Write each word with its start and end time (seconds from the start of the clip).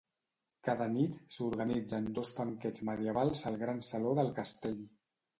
Cada 0.67 0.85
nit 0.93 1.17
s'organitzen 1.35 2.07
dos 2.19 2.31
banquets 2.37 2.83
medievals 2.89 3.43
al 3.51 3.59
gran 3.65 3.83
saló 3.89 4.15
del 4.21 4.33
castell. 4.41 4.81